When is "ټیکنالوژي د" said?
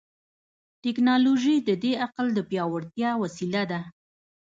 0.83-1.69